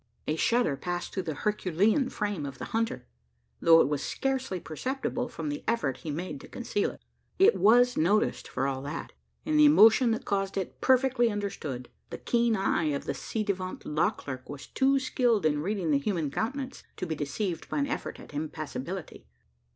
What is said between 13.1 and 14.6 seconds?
ci devant law clerk